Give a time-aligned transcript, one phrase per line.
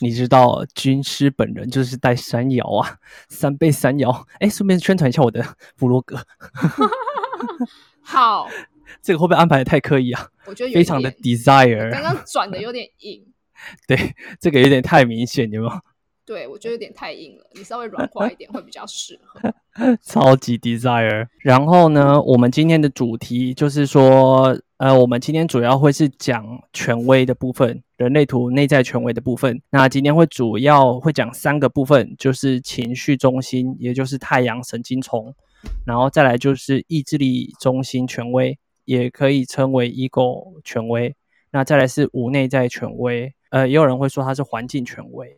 [0.00, 2.98] 你知道军师本人就是带山摇啊，
[3.28, 4.26] 三倍山摇。
[4.40, 5.44] 哎，顺便宣传一下我的
[5.76, 6.18] 部落格。
[8.02, 8.48] 好，
[9.02, 10.28] 这个会不会安排的太刻意啊？
[10.46, 11.90] 我觉得非常的 desire。
[11.90, 13.24] 刚刚转的有点硬。
[13.88, 15.80] 对，这个有点太明显，有没有？
[16.26, 19.40] 对，我觉得有点太硬了，你稍微软化一点会比较适合。
[20.02, 21.28] 超级 desire。
[21.38, 29.62] 然后呢，我们今天的主题就是说，呃，我们今天主要会是讲权威的部分，人类图内在权威的部分。
[29.70, 35.34] 那今天会主要会讲三个部分，就是情绪中心，也就是太阳神经丛，
[35.86, 41.14] 然后再来就是意志力中心权威，也可以称为 ego 权威。
[41.52, 45.34] 那再来是无内在权威，呃，也有人会说它是环境权威。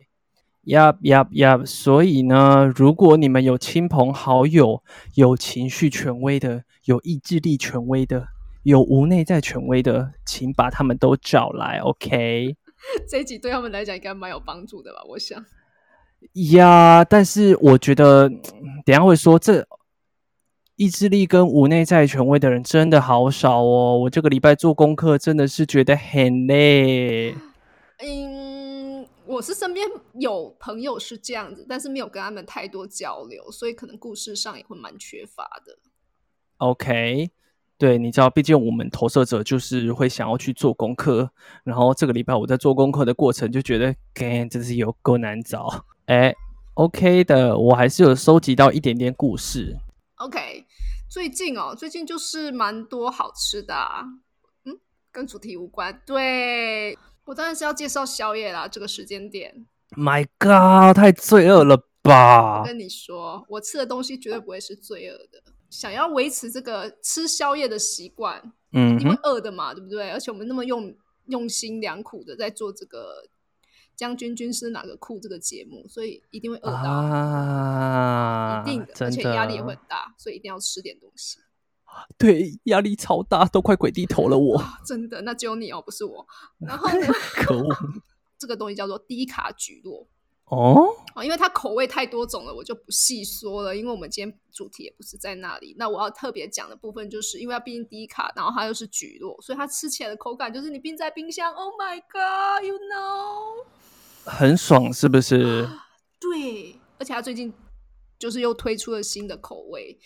[0.63, 1.61] 呀呀呀！
[1.65, 4.83] 所以呢，如果你们有亲朋好友
[5.15, 8.27] 有情绪权威的、有意志力权威的、
[8.63, 12.55] 有无内在权威的，请把他们都找来，OK？
[13.09, 15.01] 这一集对他们来讲应该蛮有帮助的吧？
[15.09, 15.45] 我想。
[16.51, 18.29] 呀，但是我觉得
[18.85, 19.67] 等下会说，这
[20.75, 23.97] 意志力跟无内在权威的人真的好少哦。
[23.99, 27.35] 我这个礼拜做功课真的是觉得很累。
[27.99, 29.07] 嗯。
[29.25, 35.77] 我是身边有朋友是这样子，但是没有跟他们太多交流，所以可能故事上也会蛮缺乏的。
[36.57, 37.29] OK，
[37.79, 41.31] 对，你知道，毕竟我们投射者就是会想要去做功课，
[41.63, 45.85] 然后这个礼拜我在做功课的过程就觉得，干，真是有够难找。
[46.07, 46.35] 哎
[46.73, 49.77] ，OK 的，我还是有收集到一点点故事。
[50.15, 50.65] OK，
[51.09, 53.73] 最近哦，最近就是蛮多好吃的，
[54.65, 54.77] 嗯，
[55.09, 56.97] 跟主题无关，对。
[57.23, 59.65] 我当然是要介绍宵夜啦，这个时间点。
[59.91, 62.59] My God，太罪恶了吧！
[62.59, 65.48] 我跟你说，我吃的东西绝对不会是罪恶的。
[65.69, 70.09] 想要维持这个吃宵夜的习惯，嗯，因为饿的嘛，对不对？
[70.11, 70.95] 而且我们那么用
[71.27, 73.27] 用心良苦的在做这个
[73.95, 81.39] 将军军师哪个酷这个节目，所以一定会饿到，一定的，而且压力也会很大，所以一定要吃点东西。
[82.17, 84.37] 对，压力超大，都快鬼低头了。
[84.37, 86.25] 我 真的，那只有你哦，不是我。
[86.59, 86.87] 然后
[87.43, 87.67] 可恶，
[88.39, 90.07] 这个东西叫做低卡菊络
[90.49, 93.75] 哦，因为它口味太多种了，我就不细说了。
[93.75, 95.75] 因为我们今天主题也不是在那里。
[95.77, 101.53] 那我要特别讲的部分，就是因为它毕竟低卡，然后它又是菊络，所以它吃起来的口感就是你冰在冰箱。
[101.53, 103.65] Oh my god，you know，
[104.25, 105.69] 很爽，是不是？
[106.19, 107.53] 对，而且它最近
[108.17, 109.99] 就是又推出了新的口味。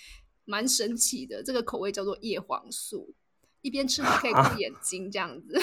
[0.45, 3.15] 蛮神奇的，这个口味叫做叶黄素，
[3.61, 5.57] 一边吃还可以 顾眼睛，这样子，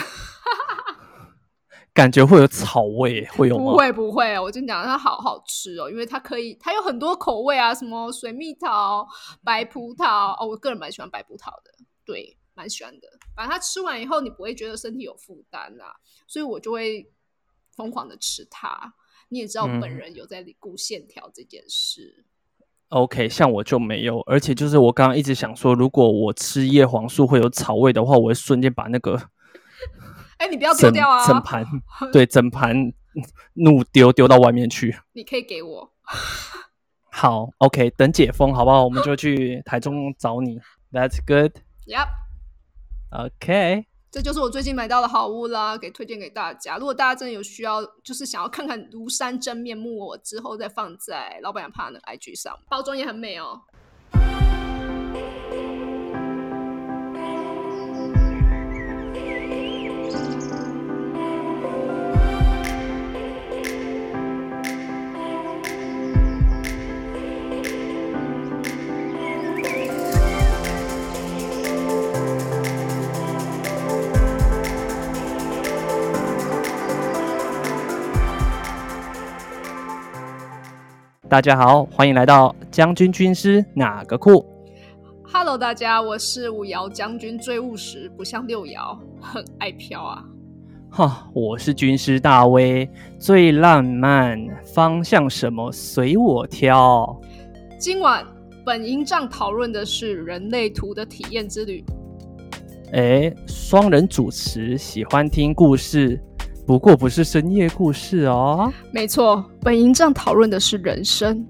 [1.92, 3.72] 感觉会有草味， 会有吗？
[3.72, 9.06] 不会不会，我跟你讲，它好好吃哦，因为它可以，它有很多口味啊，什么水蜜桃、
[9.44, 11.72] 白葡萄哦，我个人蛮喜欢白葡萄的，
[12.04, 13.08] 对，蛮喜欢的。
[13.34, 15.96] 反正它吃完以后，你不会觉得身体有负担啊，
[16.26, 17.10] 所以我就会
[17.76, 18.94] 疯狂的吃它。
[19.28, 22.24] 你也知道，本人有在顾线条这件事。
[22.88, 29.30] OK，像我就没有，而且就是我刚刚一直想说，如果我吃叶黄素会有草味的话，我会瞬间把那个，
[30.40, 31.22] 哎，你不要丢掉啊！
[31.26, 31.66] 整盘，
[32.10, 32.74] 对，整盘
[33.52, 34.96] 怒丢丢到外面去。
[35.12, 35.92] 你可以给我。
[37.12, 38.82] 好，OK，等解封好不好？
[38.82, 40.58] 我们就去台中找你。
[40.90, 41.52] That's good.
[41.86, 42.08] Yep.
[43.10, 43.84] OK.
[44.10, 46.78] 这就是我最近买到的好物啦，给推荐给大家。
[46.78, 53.60] 如果大家真的有需要，就是想要看看庐山真面目，我之后再放在老板娘怕的 IG 上，包装也很美哦。
[81.30, 84.44] 大家好，欢迎来到将军军师哪个酷
[85.22, 90.24] ？Hello，大家，我是五爻将军，最务实，不像六爻，很爱飘啊。
[90.90, 97.20] 哈，我是军师大威，最浪漫，方向什么随我挑。
[97.78, 98.26] 今晚
[98.66, 101.84] 本营帐讨论的是人类图的体验之旅。
[102.92, 106.20] 哎，双人主持，喜欢听故事。
[106.70, 108.72] 不过不是深夜故事哦。
[108.92, 111.44] 没错，本营帐讨论的是人生，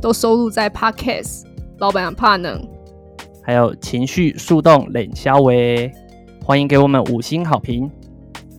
[0.00, 1.42] 都收录在 Podcast。
[1.78, 2.64] 老板怕冷，
[3.42, 5.90] 还有情绪速动冷消喂，
[6.44, 7.90] 欢迎给我们五星好评。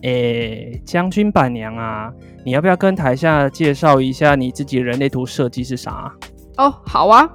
[0.02, 2.12] 诶，将军板娘啊，
[2.44, 6.14] 你要不要跟台下介绍一下你自己人类图设计是啥？
[6.58, 7.26] 哦，好啊，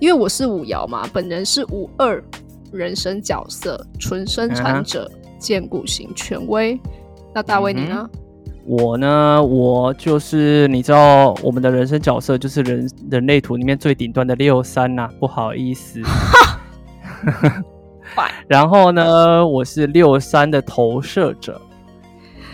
[0.00, 2.22] 因为我是五爻嘛，本人是五二
[2.70, 6.78] 人生角色，纯生产者，建骨型权威。
[7.34, 8.08] 那大卫你呢？
[8.64, 16.00] 我呢，我就是你知道我们的人生角色就是人人类图里面最顶端的六三呐，不好意思。
[18.46, 21.60] 然后呢，我是六三的投射者。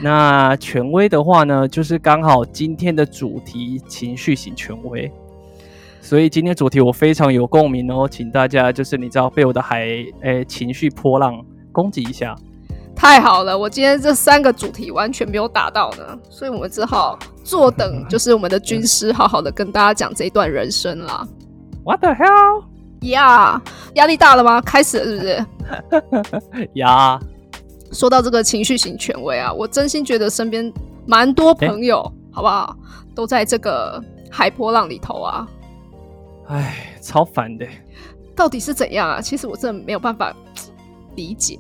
[0.01, 5.11] 那权威的话呢，就是刚好今天的主题情绪型权威，
[6.01, 9.89] 所以今天主题我非常有共鸣哦，请大家就是你知道被我的海
[10.21, 12.37] 诶情绪波浪攻击一下。
[12.99, 21.27] 太好了，我今天这三个主题完全没有打到呢，所以我们只好坐等，就是我们的军师好好的跟大家讲这一段人生啦。
[21.85, 22.65] What the hell？
[23.03, 23.63] 呀，
[23.95, 24.61] 压力大了吗？
[24.61, 26.69] 开始了是不是？
[26.75, 27.21] 呀，
[27.93, 30.71] 说到这个情绪型权威啊，我真心觉得身边
[31.07, 32.03] 蛮多朋友，
[32.33, 32.77] 好不好，
[33.15, 35.49] 都在这个海波浪里头啊。
[36.49, 37.65] 哎，超烦的。
[38.35, 39.21] 到底是怎样啊？
[39.21, 40.35] 其实我真的没有办法
[41.15, 41.57] 理解。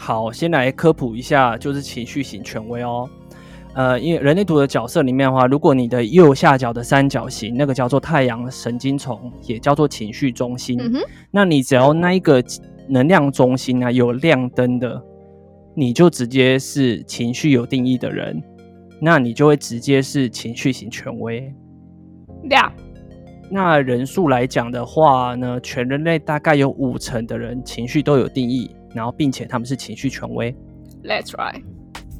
[0.00, 3.06] 好，先来科普一下，就是情绪型权威哦。
[3.74, 10.78] 呃，因为人类图的角色里面的话，如果你的右下角的三角形那个叫做太阳神经丛，也叫做情绪中心，
[11.30, 12.42] 那你只要那一个
[12.88, 15.02] 能量中心啊有亮灯的，
[15.74, 18.42] 你就直接是情绪有定义的人，
[19.00, 21.52] 那你就会直接是情绪型权威。
[22.44, 22.72] 亮。
[23.50, 28.70] 那人数来讲的话呢，全人类大概有五成的人情绪都有定义。
[28.94, 30.54] 然后，并且他们是情绪权威。
[31.04, 31.62] Let's try。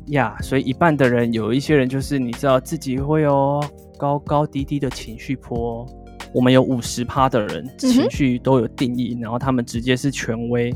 [0.07, 3.61] 呀，所以一半的人，有一些人就是你知道自己会有
[3.99, 5.87] 高高低低的情绪波。
[6.33, 10.73] 我们有五十趴的人情绪都有定义，然后他们直接是权威。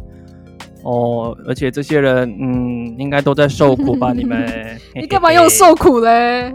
[0.83, 4.13] 哦，而且这些人，嗯，应该都在受苦吧？
[4.13, 4.47] 你们？
[4.97, 6.53] 你干嘛用受苦嘞？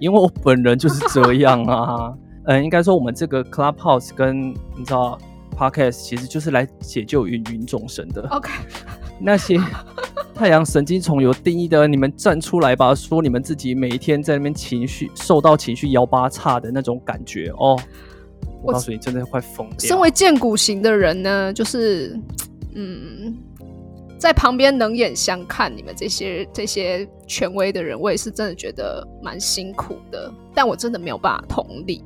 [0.00, 2.12] 因为我本人就是这样啊。
[2.44, 5.18] 嗯， 应该说我们这个 Clubhouse 跟你知道。
[5.58, 8.28] Podcast 其实就是来解救芸芸众生的。
[8.30, 8.52] OK，
[9.20, 9.60] 那些
[10.32, 17.76] 太阳神经丛有定义的，你们站出来吧，说你们自己每一天在那边情绪受到情绪摇八叉的那种感觉哦。
[18.62, 19.78] 我告诉你，真的快疯掉。
[19.80, 22.16] 身为剑骨型的人呢，就是
[22.74, 23.36] 嗯，
[24.16, 30.32] 在旁边冷眼相看你们这些这些权威的人，我也是真的觉得蛮辛苦的。
[30.54, 32.04] 但我真的没有办法同理，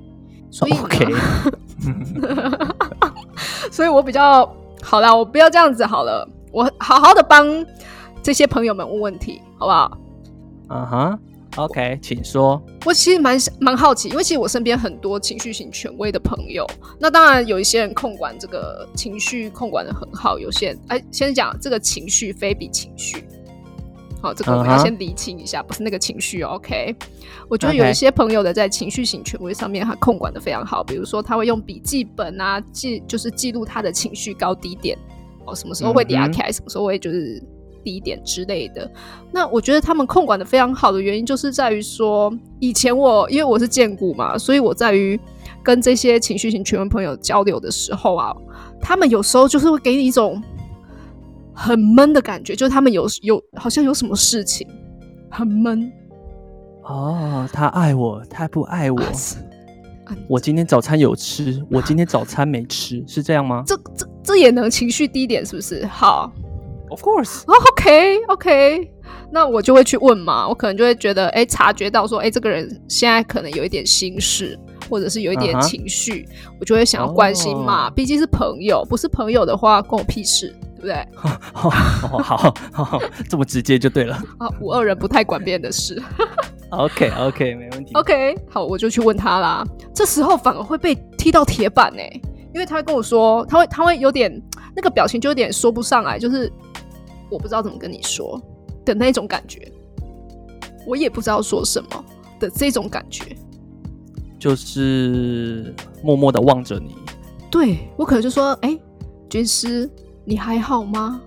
[0.50, 0.72] 所以。
[3.70, 4.50] 所以我比较
[4.82, 7.64] 好啦，我不要这样子好了，我好好的帮
[8.22, 9.98] 这些朋友们问问题，好不好？
[10.70, 11.18] 嗯哼
[11.56, 12.60] ，OK，请说。
[12.84, 16.66] 我其实蛮蛮好奇，因为其实我身边很多情绪型权威的朋友，
[16.98, 23.24] 那当然有一些人控管这个情绪控管的很好，有些人哎，先讲这个情绪非比情绪。
[24.22, 26.42] 好，这个我们要先理清一下，不是那个情绪。
[26.42, 26.94] OK，
[27.48, 30.84] 我觉得有一些朋友的在情绪型权威上面，他控管的非常好。
[30.84, 34.96] 比如说，他会用笔记本啊记，就是记录他的情绪高低点。
[35.44, 37.42] 哦，什么时候会低开，什么时候会就是
[37.82, 38.88] 低点之类的。
[39.32, 45.18] 那我觉得他们控管的非常好的原因，就是在于说，以前我因为我是建股嘛，所以我在于
[45.64, 48.32] 跟这些情绪型权威朋友交流的时候啊，
[48.80, 50.40] 他们有时候就是会给你一种。
[51.54, 54.66] 很闷的感觉，就是他们有有好像有什么事情
[55.30, 55.90] 很闷
[56.84, 57.48] 哦。
[57.52, 59.00] 他爱我，他不爱我。
[60.28, 63.62] 我今天早餐有吃，我今天早餐没吃，是这样吗？
[63.66, 65.86] 这这这也能情绪低点是不是？
[65.86, 66.30] 好
[66.90, 67.44] ，Of course。
[67.46, 68.90] OK OK，
[69.30, 70.46] 那我就会去问嘛。
[70.46, 74.58] 我可能就会觉得，哎，察觉到说，哎，这个人现在可能有一点心事，
[74.90, 76.28] 或者是有一点情绪，
[76.60, 77.88] 我就会想要关心嘛。
[77.88, 80.54] 毕竟是朋友，不是朋友的话，关我屁事。
[80.82, 81.08] 对不对？
[81.54, 84.16] 好，好，好，这么直接就对了。
[84.38, 86.02] 啊，五二人不太管别人的事。
[86.70, 87.92] OK，OK，没问题。
[87.94, 89.64] OK，好，我就去问他啦。
[89.94, 92.02] 这时候反而会被踢到铁板呢，
[92.52, 94.42] 因为他会跟我说，他会，他会有点
[94.74, 96.52] 那个表情，就有点说不上来，就是
[97.30, 98.40] 我不知道怎么跟你说
[98.84, 99.70] 的那种感觉，
[100.84, 102.04] 我也不知道说什么
[102.40, 103.36] 的这种感觉，
[104.38, 105.72] 就是
[106.02, 106.96] 默默的望着你。
[107.50, 108.76] 对我可能就说，哎，
[109.28, 109.88] 军师。
[110.24, 111.20] 你还好吗？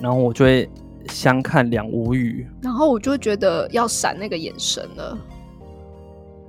[0.00, 0.70] 然后我就会
[1.08, 5.18] 相看两无语，然后我就会觉得要闪那个眼神了。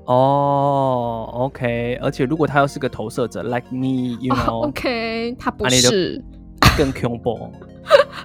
[0.06, 6.24] 哦，OK，而且如果他又是个投射者，like me，you know，OK，他不是
[6.78, 7.52] 更恐怖。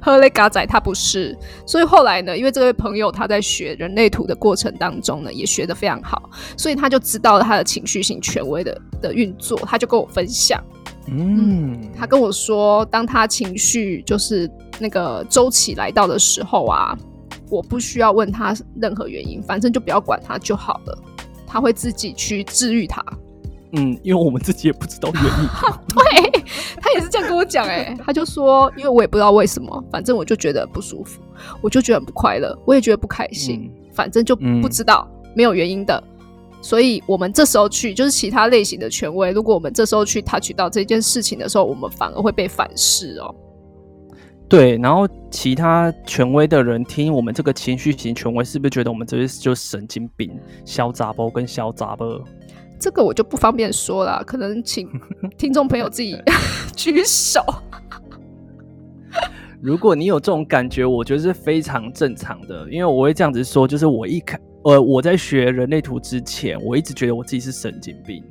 [0.02, 1.34] 赫雷嘎仔他不是，
[1.66, 10.62] 所以后来呢，因为这位朋友他在学人类图的过程当中呢，也学得非常好，所以他就知道了他的情绪性权威的的运作，他就跟我分享。
[11.06, 16.96] 嗯，他跟我说，当他情绪就是那个周期来到的时候啊，
[17.50, 20.98] 我不需要问他任何原因，反正就不要管他就好了，
[21.46, 23.04] 他会自己去治愈他。
[23.72, 25.48] 嗯，因为我们自己也不知道原因。
[25.94, 26.42] 对
[26.80, 31.20] 他也是这样跟我讲，哎，他就说，因为我也不知道为什么，反正我就觉得不舒服，
[31.60, 33.70] 我就觉得很不快乐，我也觉得不开心。
[33.92, 36.02] 反正就不知道，没有原因的。
[36.64, 39.30] 所以我们这时候去，就是其他类型的权威。
[39.32, 43.34] 如果我们这时候去 touch 到这件事情的时候，我们反而会被反噬哦。
[44.48, 50.30] 对，然后其他权威的人听我们这个情绪型权威，是不是觉得我们这些就神经病、
[50.64, 52.06] 小杂包跟小杂包？
[52.80, 54.88] 这个我就不方便说了，可能请
[55.36, 56.16] 听众朋友自己
[56.74, 57.44] 举手。
[59.60, 64.40] 如果你有这种感觉，我觉得是非常正常的，因为我会这样子说，就是我一开。
[64.64, 68.24] 呃，我在学人类图之前，我一直觉得我自己是神经病，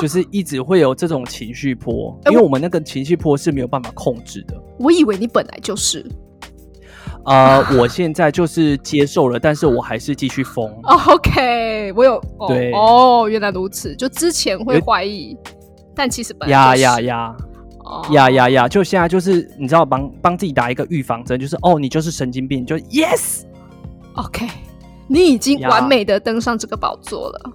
[0.00, 4.60] 就是一直会有这种情绪波，因为我们那个情绪波是没有办法控制的。
[4.78, 6.04] 我以为你本来就是，
[7.24, 10.68] 啊，我现在就是接受了，但是我还是继续疯。
[10.82, 15.36] OK，我有对哦，原来如此，就之前会怀疑，
[15.94, 17.36] 但其实呀呀呀，
[18.10, 24.48] 呀呀呀，就现在就是你知道帮帮自己打一个预防针，就是哦，你就是神经病，就 Yes，OK。
[25.06, 27.52] 你已经完美的登上这个宝座了，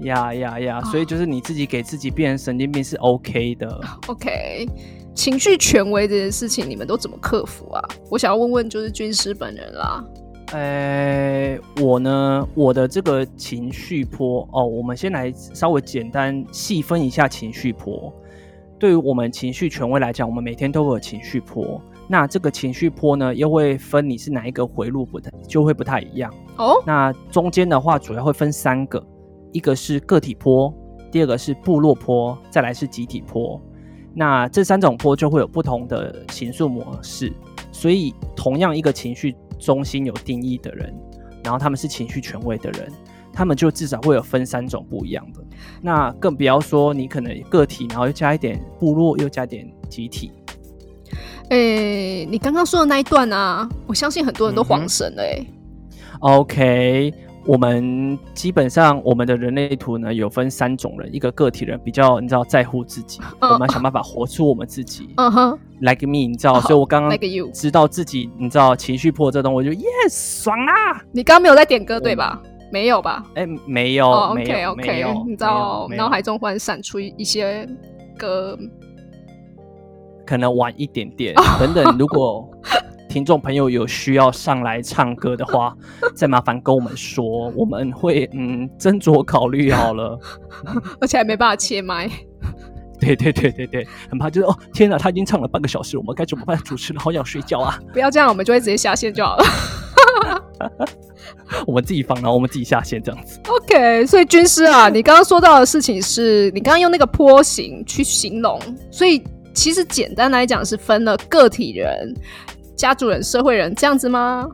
[0.00, 0.82] 呀呀呀！
[0.82, 3.80] 所以就是你自己给自己变成神经病是 OK 的。
[4.08, 4.66] OK，
[5.14, 7.82] 情绪权威这件事情你们都怎么克服啊？
[8.10, 10.04] 我想要问问就是军师本人啦。
[10.52, 18.12] 呃，我呢，我的这个情绪波哦，我们先来稍微简单细分一下情绪波。
[18.78, 21.80] 对于我们情绪权威来讲，我们每天都会有情绪波。
[22.12, 26.74] 那这个情绪波呢，又会分你是哪一个回路不太，就会不太一样哦。
[26.86, 29.02] 那中间的话，主要会分三个，
[29.50, 30.70] 一个是个体波，
[31.10, 33.58] 第二个是部落波，再来是集体波。
[34.14, 37.32] 那这三种波就会有不同的情绪模式。
[37.72, 40.94] 所以，同样一个情绪中心有定义的人，
[41.42, 42.92] 然后他们是情绪权威的人，
[43.32, 45.42] 他们就至少会有分三种不一样的。
[45.80, 50.30] 那更不要说你可能个体，然后又加一点部落，又加点集体。
[51.52, 55.22] 诶，你刚刚说的那一段啊，我相信很多人都恍神了。
[55.22, 55.46] 哎
[56.20, 57.12] ，OK，
[57.44, 65.10] 我们基本上我们的人类图呢有分三种人，一个个体人比较你知道在乎自己，我们想办法活出我们自己。
[65.18, 67.18] 嗯哼，Like me，你知道，所以我刚刚
[67.52, 71.02] 知道自己，你知道情绪破这东西，我就 Yes 爽啦。
[71.12, 72.40] 你刚刚没有在点歌对吧？
[72.72, 73.22] 没有吧？
[73.34, 77.68] 哎，没有，OK OK，你知道脑海中忽然闪出一些
[78.16, 78.58] 歌。
[80.26, 81.96] 可能晚一点点，等等。
[81.98, 82.48] 如果
[83.08, 85.76] 听众朋友有需要上来唱歌的话，
[86.14, 90.18] 再麻烦跟我们说，我们会嗯斟酌考虑好了。
[91.00, 92.10] 而且还没办法切麦。
[92.98, 96.56] 对对对对对，很怕就是哦，天哪，他已经唱了半个小时，我们该怎么办？
[96.58, 97.78] 主持人好想睡觉啊！
[97.92, 99.44] 不要这样，我们就会直接下线就好了。
[101.66, 103.38] 我们自己放，然后我们自己下线这样子。
[103.48, 108.58] OK，所以军师啊，你刚刚说到的事情是你刚刚用那个坡形去形容，
[108.90, 109.22] 所以。
[109.54, 112.14] 其实简单来讲是分了个体人、
[112.76, 114.48] 家族人、社会人这样子吗？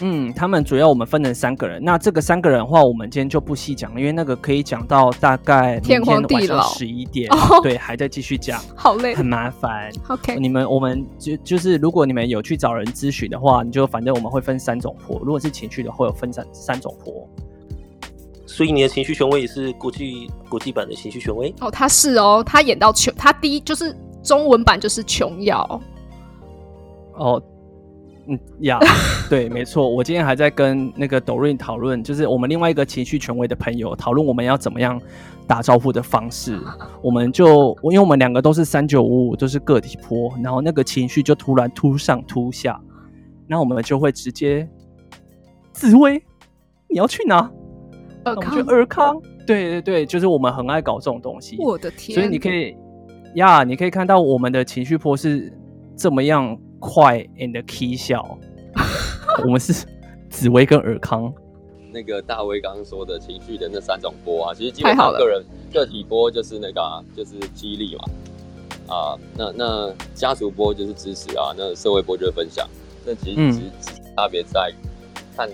[0.00, 1.80] 嗯，他们主要我们分成三个人。
[1.80, 7.30] 那这个三个人的话，我们今天就不细讲了，因为那个可以讲到大概天荒地老十一点。
[7.62, 9.92] 对，还在继续讲，好累，很麻烦。
[10.08, 15.20] OK，你们我们就就是如果你们有去找人咨询的话，你就反正我们会分三种坡。
[15.20, 17.28] 如果是情绪的，会有分三三种坡。
[18.44, 23.94] 所以你的情绪权威也是国际国际版的情绪权威哦，他是哦，他演到球，他第一就是。
[24.22, 25.80] 中文版就是琼瑶，
[27.14, 27.42] 哦，
[28.26, 28.78] 嗯呀，
[29.28, 29.88] 对，没错。
[29.88, 35.00] 我今天还在跟那个抖瑞讨论，就是我们另外一个情绪权威的朋友讨论我们要怎么样
[35.46, 36.56] 打招呼的方式。
[37.02, 42.80] 我们就因为我们两个都是三九五五，都是个体坡，然后那个情绪就突然突上突下，
[43.48, 44.68] 那我们就会直接
[45.72, 46.22] 紫薇，
[46.88, 47.50] 你要去哪？
[48.24, 51.56] 尔康，尔康，对对对，就是我们很爱搞这种东西。
[51.58, 52.76] 我的天，所以你可以。
[53.34, 55.52] 呀，你可以看到我们的情绪波是
[55.96, 58.38] 这么样快 and key 小，
[59.44, 59.86] 我们是
[60.28, 61.32] 紫薇跟尔康。
[61.90, 68.04] 那个大威刚刚说的情绪的那三种波啊，其实基本上个人个体波就是那个就是激励嘛，
[68.94, 72.68] 啊，那那家族波就是支持啊，那社会波就是分享。
[73.04, 73.60] 那其实只
[74.16, 74.72] 差别在
[75.36, 75.48] 看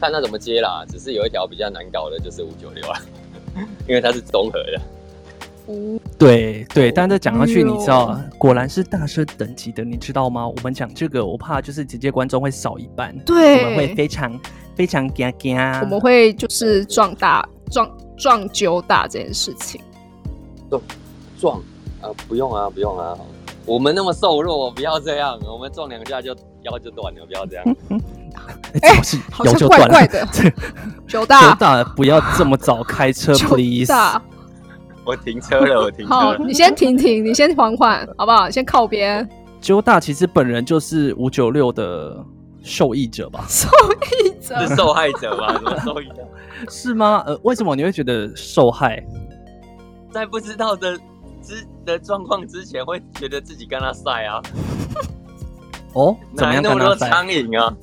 [0.00, 3.00] 看他怎么接啦，只是有一条比较难搞的就是五九六啊，
[3.88, 4.80] 因为它是综合的。
[6.18, 10.46] 对对，但是讲下去，你知道，果然是大师等级的，你知道吗？
[10.46, 14.40] 我们讲这个，我怕就是直接观众会少一半，对，我们会非常
[14.74, 19.80] 非常惊惊，我们会就是撞大撞撞揪大这件事情，
[20.68, 20.82] 撞
[21.38, 21.58] 撞
[22.00, 23.16] 啊，不用啊，不用啊，
[23.64, 27.64] 我们那么瘦弱，不要这样，我们撞两下就腰就断了，不要这样。
[28.80, 29.00] 哎，
[29.30, 30.26] 好像怪怪的，
[31.06, 31.50] 揪大。
[31.50, 33.92] 九大，不要这么早开车，please。
[35.04, 36.14] 我停车了， 我停车。
[36.14, 38.48] 好，你先停停，你先缓缓，好不好？
[38.50, 39.28] 先靠边。
[39.60, 42.24] 鸠大其实本人就是五九六的
[42.62, 43.44] 受益者吧？
[43.48, 43.68] 受
[44.24, 45.52] 益者是受害者吧？
[45.58, 46.26] 什么受益者？
[46.68, 47.22] 是吗？
[47.26, 49.04] 呃，为什么你会觉得受害？
[50.10, 50.96] 在不知道的
[51.42, 54.42] 之的状况之前，会觉得自己跟他赛啊？
[55.94, 56.62] 哦，怎么样？
[56.62, 57.74] 那么多苍蝇啊？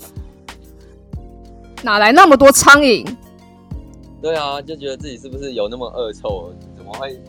[1.81, 3.07] 哪来那么多苍蝇？
[4.21, 6.51] 对啊，就觉得自己是不是有那么恶臭？
[6.91, 7.21] 怎么会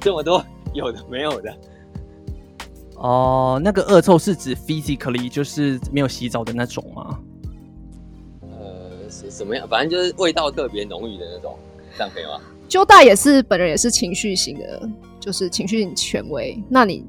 [0.00, 0.44] 这么多
[0.74, 1.56] 有的没有的？
[2.96, 7.18] 哦，那个恶臭是指 physically 就是没有洗澡的那种吗？
[8.42, 9.66] 呃，是什么样？
[9.68, 11.56] 反正就是味道特别浓郁的那种，
[11.96, 12.40] 这样可以吗？
[12.68, 16.60] 周大也是本人也是情绪型的，就是情绪权威。
[16.68, 17.04] 那你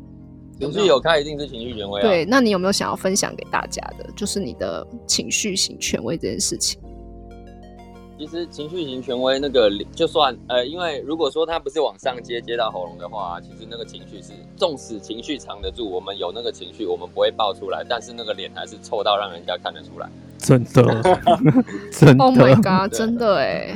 [0.59, 2.07] 情绪有开，一定是情绪权威啊。
[2.07, 4.07] 对，那你有没有想要分享给大家的？
[4.15, 6.79] 就是你的情绪型权威这件事情。
[8.19, 20.09] 其实情绪型权威那个，就算呃，因为如果说他不是往上接接到喉咙的话，其实那个情绪是，纵使情绪藏得住，我们有那个情绪，我们不会爆出来，但是那个脸还是臭到让人家看得出来。
[20.37, 21.01] 真的，
[21.93, 22.25] 真的。
[22.25, 22.91] Oh my god！
[22.93, 23.73] 真的哎。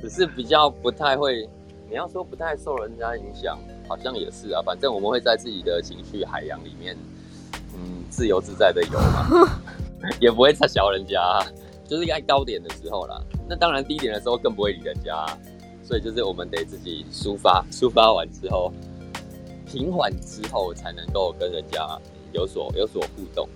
[0.00, 1.48] 只是比较不太会，
[1.88, 4.60] 你要说不太受人家影响，好像也是啊。
[4.66, 6.96] 反正我们会在自己的情绪海洋里面，
[7.76, 9.60] 嗯，自由自在的游嘛，
[10.20, 11.40] 也不会太小人家。
[11.90, 15.26] 就是该高点的时候啦，那当然低点的时候更不会理人家，
[15.82, 18.72] 所以就是我们得自己抒发，抒发完之后
[19.66, 21.84] 平缓之后，才能够跟人家
[22.32, 23.48] 有所有所互动。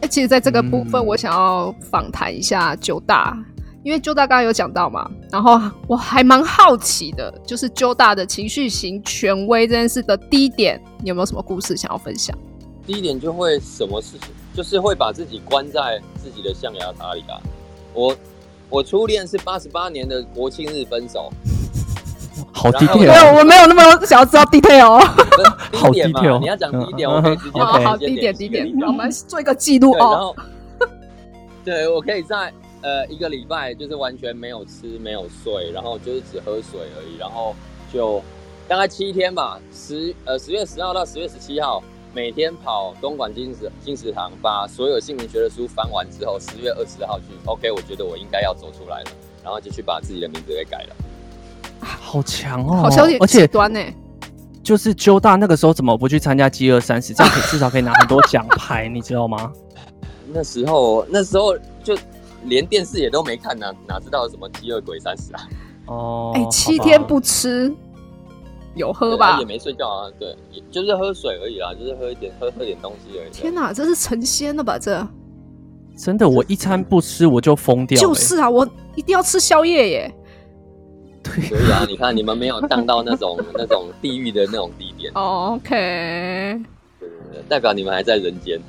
[0.00, 3.38] 哎，其实，在这个部分，我想要访谈一下九大，
[3.84, 12.36] 因为九大刚刚有讲到嘛，然后我还蛮好奇的，就是九大的情绪型权威这件事的低点，你有没有什么故事想要分享？
[12.86, 17.40] 第一点就会什么事情，就是会把自己关在自己的象牙塔里啊。
[17.94, 18.16] 我
[18.68, 21.30] 我初恋是八十八年的国庆日分手，
[22.52, 22.96] 好低调。
[22.96, 25.00] 没有，我没有那么想要知道 detail 哦。
[25.72, 30.34] 好低调，你要讲低点，我可以直接 好低点低点，我们做一个记录哦。
[31.64, 37.54] 对，我可以在呃一个礼拜就是完全没有吃没有睡，然后就是只喝水而已，然后
[37.92, 38.20] 就
[38.66, 41.82] 大概七天吧，十呃十月十号到十月十七号。
[42.14, 47.24] 每天跑东莞金石金石堂，把所有姓名学的书翻完之后，十月二十号去。
[47.46, 49.10] OK，我觉得我应该要走出来了，
[49.42, 50.96] 然后就去把自己的名字给改了。
[51.80, 52.82] 好强哦！
[52.82, 53.80] 好消息，而且端呢，
[54.62, 57.14] 就是揪大那个时候怎么不去参加饥饿三十？
[57.14, 59.50] 这样可以至少可以拿很多奖牌，你知道吗？
[60.28, 61.96] 那时候那时候就
[62.44, 65.48] 连电视也都没看呢，哪知道什么饥饿鬼三十啊？
[65.86, 67.74] 哦，哎，七天不吃。
[68.74, 70.34] 有喝吧，也没睡觉啊，对，
[70.70, 73.30] 就是喝水而已啦，就是喝一点，喝喝点东西而已。
[73.30, 74.78] 天哪，这是成仙了吧？
[74.78, 75.06] 这
[75.96, 78.00] 真的，我一餐不吃我就疯掉。
[78.00, 80.14] 就是啊，我一定要吃宵夜耶。
[81.22, 85.12] 对，所以啊，你看你们没有荡到那种 那种地狱的那种地点。
[85.12, 85.70] OK，
[86.98, 88.60] 对对对代表你们还在人间。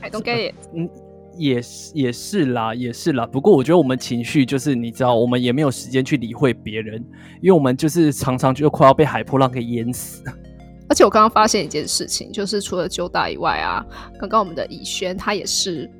[0.00, 0.54] I don't get it。
[0.74, 0.88] 嗯。
[1.36, 3.26] 也是也是啦，也是啦。
[3.26, 7.02] 不过我觉得我们情绪就是你知道，我们也没有时间去理会别人，
[7.40, 10.22] 因为我们就是常常就快要被海波浪给淹死。
[10.88, 13.84] 而且我刚刚发现一件事情，就是除了九大以外啊，
[14.18, 15.90] 刚刚我们的以轩他也是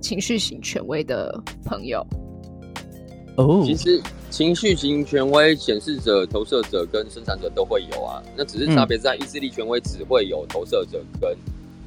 [0.00, 2.06] 情绪型权威的朋友。
[3.36, 11.36] 哦，其实情绪型权威显示者、投射者跟生产者都会有啊，那只是差别在意志力权威只会有投射者跟。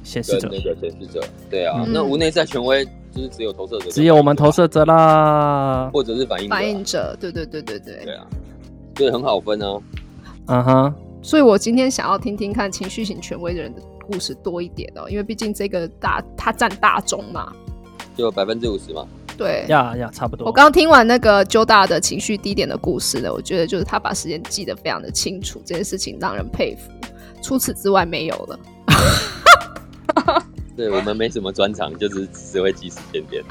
[0.04, 8.26] 显示者，那个显示者，对啊，那无内在权威就是只有投射者，只有我们投射者啦，或者是反应反应者，对对对对对，对啊，
[8.96, 9.82] 所以很好分哦，
[10.46, 17.50] 嗯哼，所以我今天想要听听看情绪型权威的人的故事多一点哦，因为毕竟这个大他占大中嘛，
[18.16, 19.06] 就百分之五十嘛，
[19.38, 20.46] 对，呀呀，差不多。
[20.46, 26.90] 我刚刚听完那个周大的情绪低点的故事呢，我觉得就是他把时间记得非常的清楚，这件事情让人佩服。
[27.42, 28.58] 除此之外没有了。
[30.76, 33.44] 对我们没什么专长，就是只会记时间点。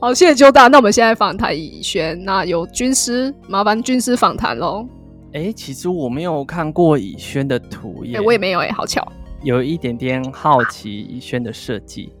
[0.00, 0.66] 好，谢谢周大。
[0.68, 4.88] 那我们现在访谈以轩，那有军师，麻烦军师访谈喽。
[5.34, 9.06] 哎，其实我没有看过以轩的图耶，我也没有哎，好巧。
[9.42, 12.12] 有一点点好奇以轩的设计。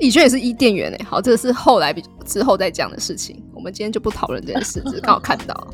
[0.00, 5.68] 以轩也是伊甸园哎，好，这个是后来比之后再讲的事情，我们今天就不讨论这件事，只是刚好看到。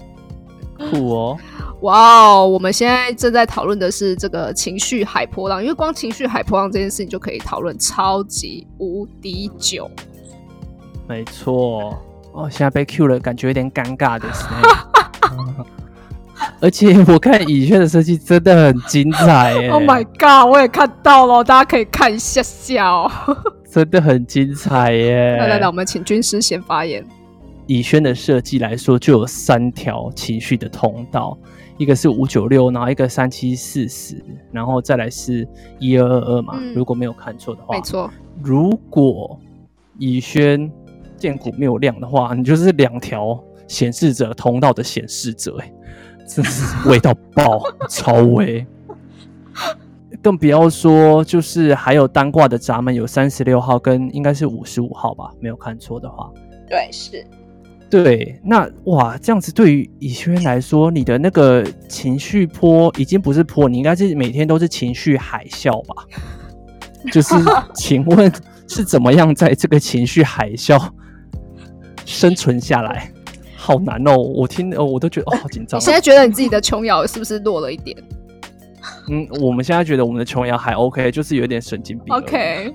[0.91, 1.39] 酷哦。
[1.83, 9.91] 哇哦，我们现在正在讨论的是这个情绪海波浪，因为光情绪海波浪这件事情就可以讨论超级无敌久。
[11.07, 14.47] 没错，哦，现在被 Q 了，感觉有点尴尬的是。
[16.61, 19.69] 而且我看以轩的设计真的很精彩耶！
[19.73, 23.11] Oh my god，我也看到了，大家可以看一下下哦。
[23.71, 25.37] 真的很精彩耶！
[25.37, 27.05] 来来来，我们请军师先发言。
[27.67, 31.37] 以轩的设计来说，就有三条情绪的通道。
[31.79, 35.47] 一个是五九六，然后一个三七四十，然后再来是
[35.79, 37.75] 一二二二嘛，如果没有看错的话。
[37.75, 38.11] 没错。
[38.43, 39.39] 如果
[39.99, 40.71] 以轩
[41.17, 45.73] 建股没有亮的话，你就是两条显示者通道的显示者，哎，
[46.27, 48.67] 真是 味道爆，超威。
[50.23, 56.31] 更不要说，就是还有单挂的闸门有三十六号跟应该是五十五号吧，没有看错的话。
[56.69, 57.25] 对，是。
[57.89, 65.95] 对，那哇，这样子对于以轩来说，你的那个情绪波已经不是波，你应该是每天都是情绪海啸吧？
[67.13, 67.35] 就是，
[67.75, 68.33] 请问
[68.67, 70.91] 是怎么样在这个情绪海啸
[72.05, 73.11] 生存下来？
[73.55, 74.17] 好难哦！
[74.17, 75.81] 我听哦，我都觉得哦，好紧张。
[75.81, 77.97] 你现在觉得你自己的琼瑶是不是弱了一点？
[79.09, 82.15] 嗯，我们现在觉得我们的琼瑶还 OK，就是有点神经病。
[82.15, 82.73] OK，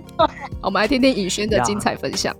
[0.61, 2.35] 我们来听听以轩的精彩分享。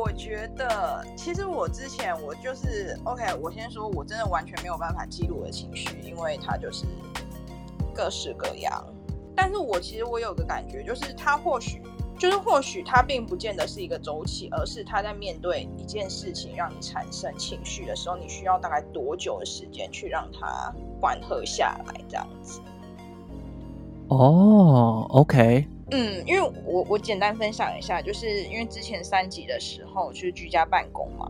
[0.00, 6.86] 我觉得，其实我之前我就是 OK，我先说，我真的完全没有办法记录我的情绪，因为它就是
[7.94, 8.82] 各式各样。
[9.36, 11.82] 但是我其实我有个感觉，就是它或许
[12.18, 22.58] 就是或许它并不见得是一个周期，而是它在面对一件事情让你产生情绪的时候，你需要大概多久的时间去让它缓和下来，这样子。
[24.08, 25.66] 哦，OK。
[25.92, 31.28] 嗯，因为我我简单分享一下，就是因为之前三级的时候就是居家办公嘛，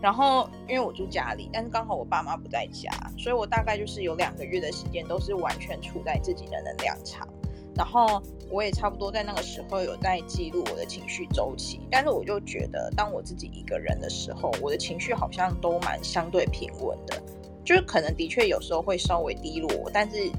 [0.00, 7.28] 然后因为我住家里，但是刚好我爸妈不在家，所以我大概就是有两个月的时间都是完全处在自己的能量场，
[7.74, 17.22] 然后我也差不多在那个时候有在记录我的情绪周期，但是我就觉得当我自己一个人的时候，我的情绪好像都蛮相对平稳的，
[17.62, 20.30] 就是可能的确有时候会稍微低落，但是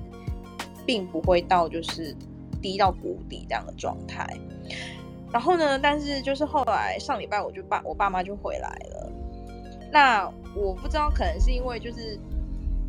[0.87, 2.15] 并不会到就是。
[2.61, 4.27] 低到谷底这样的状态，
[5.31, 5.77] 然后呢？
[5.79, 9.11] 但是就是后来上礼拜我就爸我爸妈就回来了。
[9.91, 12.19] 那我不知道，可能是因为就是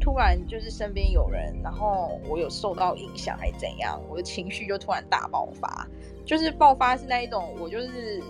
[0.00, 5.86] 突然就是身边有人，然后我有受到影响还是怎样，我的情绪就突然大爆发。
[6.26, 8.22] 就是爆发是那一种，我就是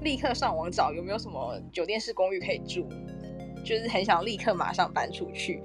[0.00, 2.86] 立刻上网找有没有什么酒店式公寓可以住，
[3.64, 5.62] 就是很想立刻马上搬出去。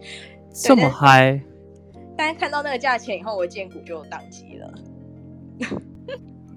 [0.54, 1.41] 这么嗨！
[2.24, 4.74] 但看到那个价钱以后，我荐股就宕机了。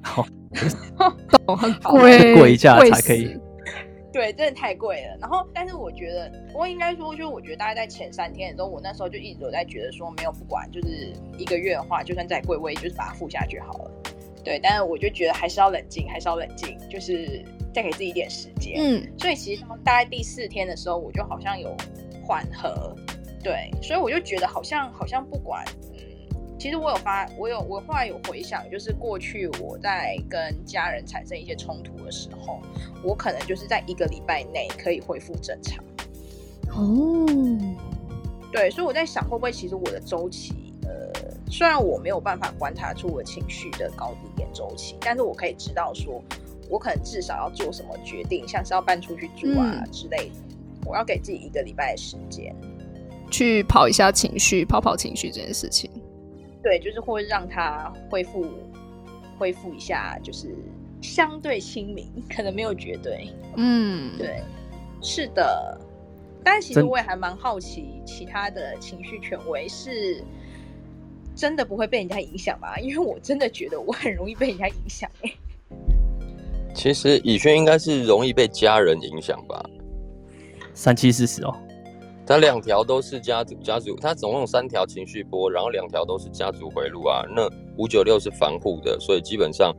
[0.02, 0.26] 好，
[1.56, 3.34] 很 贵，贵一下才可以。
[4.12, 5.16] 对，真的太贵了。
[5.18, 13.90] 然后，但是我觉得，不过应该说，就是我觉得大概在前三天的时候，我那时候就一直有在觉得说，没有不管，就是一个月的话，就算再贵，我也就是把它付下去好了。
[14.44, 18.74] 对，但是我就觉得还是要冷静，还是要冷静，就是再给自己一点时间。
[18.76, 21.74] 嗯，所以其实大概第四天的时候，我就好像有
[22.22, 22.94] 缓和。
[23.44, 32.62] 对，所以我就觉得好像好像不管，嗯，其实我有发，我有我后来有回想，就是过去我在跟家人产生一些冲突的时候，
[33.02, 35.84] 我可能就是在一个礼拜内可以恢复正常。
[36.70, 37.26] 哦，
[38.50, 41.12] 对，所以我在想，会不会其实我的周期，呃，
[41.50, 46.20] 虽然我没有办法观察出我情绪的高低点周期，但是我可以知道说，
[46.70, 50.34] 我可能至少要做什么决定，像是要搬出去住啊之类的，
[50.86, 52.56] 我要给自己一个礼拜的时间。
[53.34, 55.90] 去跑一下情绪，跑跑情绪这件事情，
[56.62, 58.46] 对，就是会让他恢复，
[59.36, 60.54] 恢复一下，就是
[61.02, 64.40] 相对清明，可能没有绝对，嗯，对，
[65.02, 65.76] 是的。
[66.44, 70.22] 但其实我也还蛮好奇，其他的情绪权威是
[71.34, 72.68] 真的不会被人家影响吗？
[72.78, 75.10] 因为我真的觉得我很容易被人家影响。
[75.22, 75.32] 哎，
[76.72, 79.60] 其实以轩应该是容易被家人影响吧？
[80.72, 81.52] 三七四十哦。
[82.26, 87.22] 它两条都是家族家族，它总共有三条情绪波，然后两条都是家族回路啊。
[87.28, 89.74] 那五九六是防护的，所以基本上，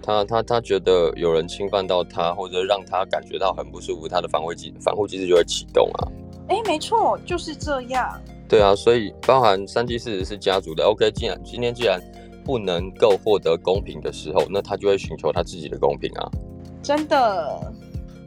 [0.00, 6.06] 他他他觉得有人侵犯到他，或者让他感觉到很不舒服，他的防卫机防护机制就会启动啊。
[6.48, 8.20] 哎，没错，就是这样。
[8.48, 10.84] 对啊，所以包含三七四十是家族的。
[10.84, 12.00] OK，既然今天既然
[12.44, 16.30] 不能够获得公平的时候，那他就会寻求他自己的公平啊。
[16.82, 17.72] 真的。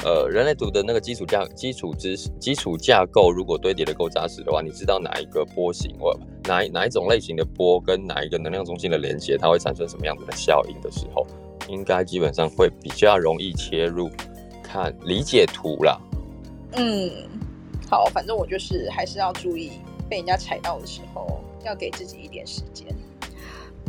[0.03, 6.13] 呃，人类图的那个基础架基础知识基础架构，如果堆叠的够扎实的话，你知道哪一个波形或
[6.43, 11.25] 哪哪一种类型的波跟哪一个能量中心的连接，它会产生什么样子的效应的时候，
[11.69, 14.09] 应该基本上会比较容易切入
[14.61, 15.97] 看理解图啦。
[16.73, 17.09] 嗯，
[17.89, 19.71] 好，反正我就是还是要注意
[20.09, 22.85] 被人家踩到的时候，要给自己一点时间。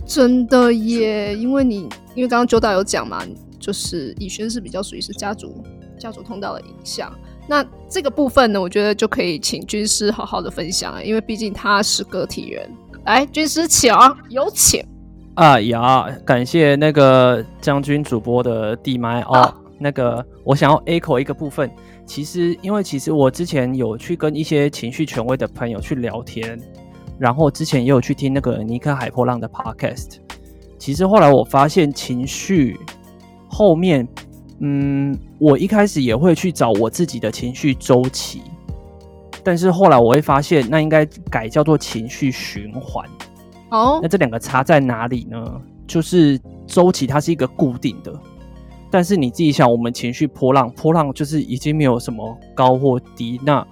[0.06, 3.26] 真的耶，因为你因为刚刚周导有讲嘛，
[3.58, 5.56] 就是以轩是比较属于是家族。
[6.04, 7.10] 家族通道的影响，
[7.48, 12.70] 那这个部分呢，我觉得就可以请军师好好的分享了，因为毕竟他是个体人。
[13.06, 13.90] 来，军师请，
[14.28, 14.84] 有请。
[15.34, 19.50] 啊呀，感谢那个将军主播的地麦哦。
[19.78, 21.70] 那个，我想要 echo 一个部分，
[22.04, 26.60] 其实因为其实我之前有去跟一些情绪权威的朋友去聊天，
[27.18, 30.18] 然后之前也有去听那个尼克海波浪的 podcast。
[30.78, 32.78] 其实后来我发现情绪。
[33.46, 34.06] 后面，
[34.66, 38.40] 嗯，我一开始也会去找我自己的情绪周期，
[39.42, 43.06] 但是后来我会发现，那应该改叫做情绪循环。
[43.70, 45.38] 哦，那这两个差在哪里呢？
[45.86, 48.10] 就是周期它是一个固定的，
[48.90, 53.62] 但是你自己想，我们情绪波浪，波浪就是已经没有什么高或低，那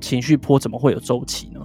[0.00, 1.60] 情绪波怎么会有周期呢？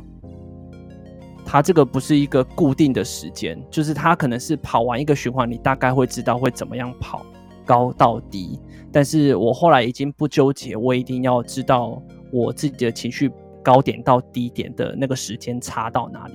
[1.45, 7.26] 它这个不是一个固定的时间，就是它可能是跑完一个循环，你大概会知道会怎么样跑，
[7.71, 8.60] 高到低。
[8.91, 13.31] 但是我后来已经不纠结，我一定要知道我自己的情绪
[13.63, 16.34] 高点到低点的那个时间差到哪里，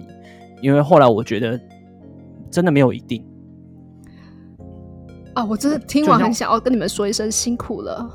[0.62, 1.61] 因为后来我觉得
[2.51, 3.22] 真的没有一定。
[5.35, 8.11] 啊，我真的听完很想要跟你们说一声辛苦了。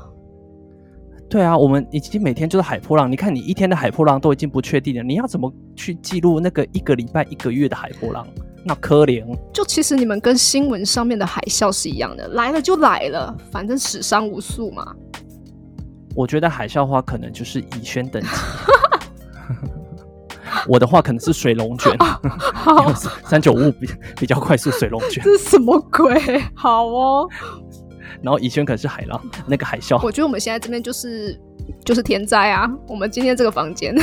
[1.29, 3.11] 对啊，我们已经每天就是海波浪。
[3.11, 8.25] 你看，你一天的海波浪都已经不确定了，你要怎么去记录那个一个礼拜、一个月的海波浪？
[8.63, 9.25] 那可怜。
[9.53, 14.85] 就其实你们跟新闻上面的海啸是一样的，来了就来了，反正死伤无数嘛。
[16.15, 18.27] 我觉得海啸话可能就是以轩等级，
[20.67, 21.97] 我的话可能是水龙卷，
[23.25, 25.23] 三九五比比较快速水龙卷。
[25.23, 26.43] 这是什么鬼？
[26.53, 27.29] 好哦。
[28.21, 29.99] 然后以轩可能是海浪，那个海啸。
[30.03, 31.39] 我觉得我们现在这边就是
[31.85, 32.69] 就是天灾啊！
[32.87, 33.95] 我们今天这个房间，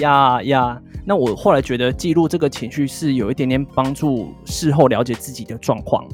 [0.00, 0.80] 呀呀。
[1.10, 6.06] 那我后来觉得记录这个情绪是有一点点帮助，事后了解自己的状况。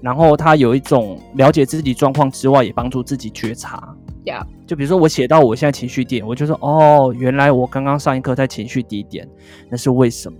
[0.00, 3.94] 然后它有一种了解自己状况之外，也帮助自己觉察。
[4.24, 9.28] 呀，就比如说我写到我现在情绪点，我就说哦，原来我刚刚上一课在情绪低点，
[9.68, 10.38] 那是为什么？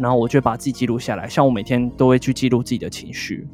[0.00, 1.28] 然后我就把自己记录下来。
[1.28, 3.46] 像我每天都会去记录自己的情绪。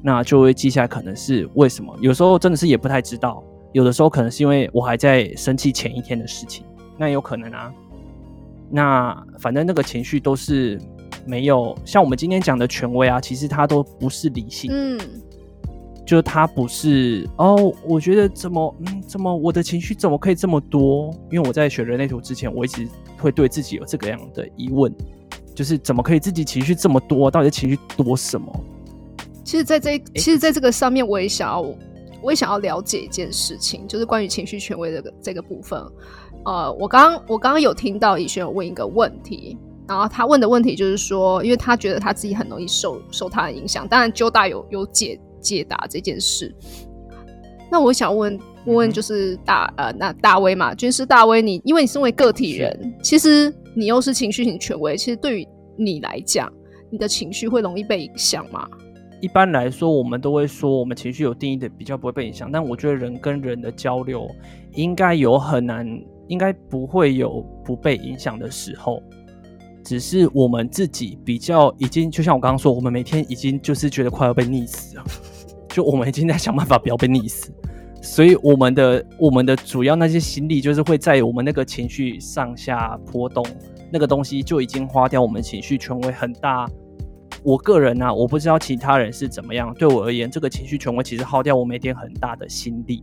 [0.00, 1.92] 那就会记下来，可能是为什么？
[2.00, 6.64] 有时候真的是也不太知道，有的时候可能是因为我还在生气前一天的事情，
[6.96, 7.74] 那有可能啊。
[8.70, 10.80] 那反正那个情绪都是
[11.26, 14.98] 没有像我们今天讲的权威啊，其实它都不是理性，嗯，
[16.06, 17.72] 就是它不是哦。
[17.84, 21.12] 我觉得怎么嗯怎么我的情绪怎么可以这么多？
[21.30, 24.92] 因为我在学人类图之前，我一直会对自己有这个样的疑问，
[25.54, 27.30] 就是怎么可以自己情绪这么多？
[27.30, 28.64] 到底情绪多什么？
[29.42, 31.60] 其实，在这其实，在这个上面，我也想要，
[32.22, 35.82] 我也想要了解一件事情，就是关于情绪权威的这个部分。
[36.44, 43.86] 呃，我刚我刚刚有听到以轩有问一个问题，然后他问的问题就是说，因为他觉得他自己很容易受受他的影响。
[43.86, 46.54] 当然，周大有有解解答这件事。
[47.70, 56.50] 那我想问问问，就是大呃，那大威嘛，军师大威，你因为你身为个体人，其实你又是情绪型权威，其实对于你来讲，
[56.90, 58.66] 你的情绪会容易被影响吗？
[59.20, 64.26] 一般来说，我们都会说我们情绪有定义的比较不会被影响，但我觉得人跟人的交流
[64.72, 65.86] 应该有很难，
[66.30, 69.02] 应该不会有不被影响的时候，
[69.84, 75.04] 只是我们自己比较已经，就像我刚刚说，我们每天已经就是觉得快要被溺死了，
[75.68, 77.52] 就我们已经在想办法不要被溺死，
[78.00, 83.44] 所以我们的我们的主要那些心力就是会在我们那个情绪上下波动
[83.92, 86.68] 那个东西就已经花掉，我们情绪权威很大。
[87.42, 89.74] 我个人呢，我不知道其他人是怎么样。
[89.74, 93.02] 对我而言，这个情绪权威其实耗掉我每天很大的心力。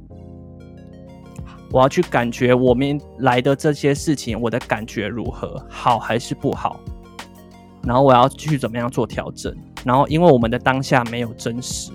[1.72, 6.80] 我要去感觉我们来的这些事情，我的感觉如何，好还是不好？
[7.84, 9.56] 然后我要继续怎么样做调整？
[9.86, 11.92] 然后，因为我们的当下没有真实，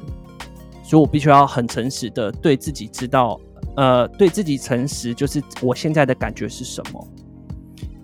[0.82, 3.38] 所以我必须要很诚实的对自己知道，
[3.76, 7.06] 呃，对自己诚实，就是我现在的感觉是什么？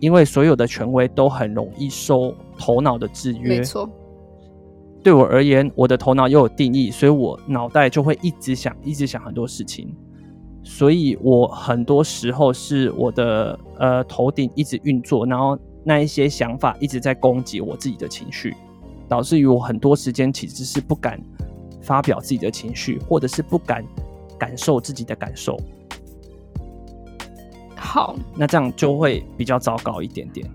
[0.01, 3.89] 因为所有的权威都很容易受头脑的制约，没错。
[5.03, 9.95] 对我而言，我的头脑又有定义，所以我脑袋就会一直想，一直想很多事情。
[10.63, 18.55] 所以我很多时候是我的呃头顶一直运作，然后那一些想法一直在攻击我自己的情绪，
[19.09, 21.21] 导致于我很多时间其实是不敢
[21.81, 23.85] 发表自己的情绪，或者是不敢
[24.39, 25.59] 感受自己的感受。
[27.75, 30.49] 好，那这样就会比较糟糕一点点。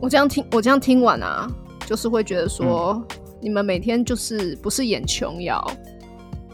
[0.00, 1.50] 我这样听，我这样听完啊。
[1.86, 2.98] 就是会觉得说，
[3.42, 5.62] 你们每天就是不是演琼瑶，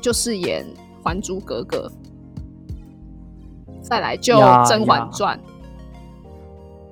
[0.00, 0.64] 就是演
[1.04, 1.88] 《还珠格格》，
[3.90, 5.38] 再来就《甄嬛传》。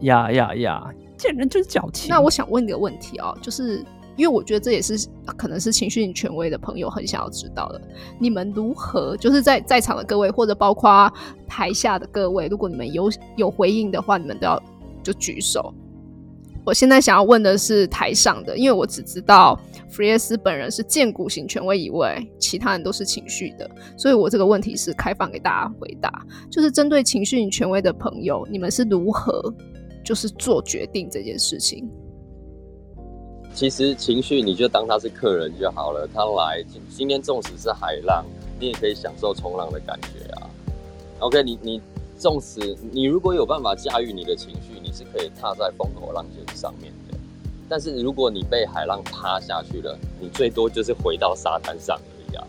[0.05, 0.91] 呀呀呀！
[1.17, 2.09] 见人就是矫情。
[2.11, 3.85] 那我想问一个问题哦，就是
[4.17, 7.81] 因为我觉得这也是可能是情绪权威的朋友很想要知道的，
[8.19, 11.13] 你们如何就是在在场的各位，或者包括
[11.47, 14.61] 台下的各位，如果你们有有回应的话，你们都要
[15.03, 15.73] 就举手。
[16.69, 29.43] 我现在想要问的是台上的，因为我只知道弗列斯本人是建骨型权威一位，其他人都是情绪的，所以我这个问题是开放给大家回答，就是针对情绪型权威的朋友，你们是如何
[30.05, 31.89] 就是做决定这件事情？
[33.55, 38.23] 其实情绪你就当他是客人就好了，他来今天纵使是海浪，
[38.61, 40.51] 你也可以享受冲浪的感觉啊。
[41.21, 41.81] OK，你你
[42.19, 47.17] 纵使你如果有办法驾驭你的情绪，你是可以踏在风口浪尖上面的。
[47.69, 52.45] 但是如果你被海浪趴下去了，你最多就是回到沙滩上而已啊。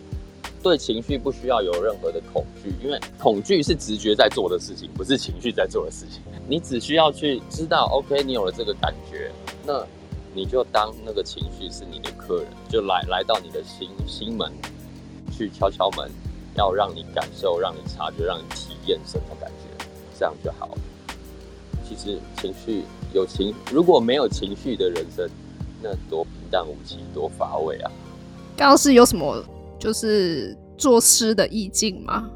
[0.63, 6.21] 对情绪不需要有任何的恐惧，因为恐惧是直觉在做的事情，不是情绪在做的事情。
[6.47, 9.31] 你只需要去知道，OK，你有了这个感觉，
[9.65, 9.85] 那。
[10.31, 14.49] 你就当那个情绪是你的客人，就来来到你的心心门，
[15.31, 16.07] 去敲敲门，
[16.55, 19.58] 要让你感受，让你察觉，让你体验什么感觉，
[20.19, 20.77] 这样就好。
[21.87, 25.27] 其实情绪有情，如果没有情绪的人生，
[25.81, 27.89] 那多平淡无奇，多乏味啊！
[28.57, 29.41] 刚刚是有什么
[29.79, 32.29] 就是作诗的意境吗？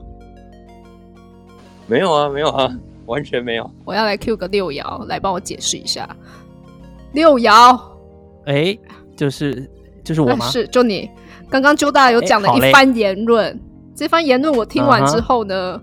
[1.86, 2.74] 没有啊，没有啊，
[3.06, 3.70] 完全没有。
[3.84, 6.10] 我要来 Q 个六爻来帮我解释一下。
[7.12, 7.80] 六爻，
[8.46, 8.76] 哎，
[9.16, 9.70] 就是
[10.04, 10.50] 就是我吗？
[10.50, 11.08] 是，就你
[11.50, 13.60] 刚刚周大有讲的一番言论，
[13.94, 15.80] 这番言论我听完之后呢，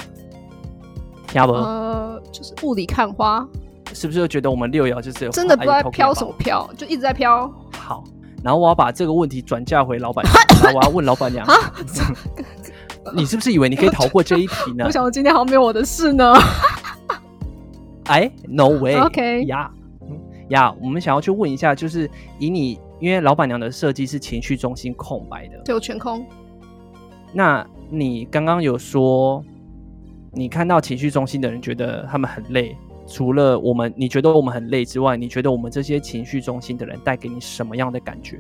[1.29, 1.53] 听不？
[1.53, 1.90] 呃，
[2.33, 3.47] 就是雾里看花，
[3.93, 7.53] 是不是又觉得我们六爻就是真的不知道飘什么飘，就一直在飘？
[7.73, 8.05] 好，
[8.43, 10.25] 然后我要把这个问题转嫁回老板，
[10.75, 11.55] 我要问老板娘啊，
[13.15, 14.85] 你是不是以为你可以逃过这一题呢？
[14.87, 16.35] 我想我今天好像没有我的事呢。
[18.07, 19.71] 哎，No way，OK 呀。
[20.49, 26.27] 呀，我们想要去问一下，就是以你，因为老板娘的设计是情绪中心空白的，对，我全空。
[27.33, 29.45] 那你刚刚有说，
[30.33, 38.39] 你看到情绪中心的人觉得他们很累，除了我们，你觉得我们很累之外，你觉得我们这些情绪中心的人带给你什么样的感觉？